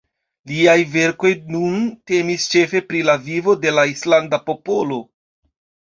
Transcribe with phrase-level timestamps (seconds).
[0.51, 1.75] Liaj verkoj nun
[2.11, 4.99] temis ĉefe pri la vivo de la islanda popolo.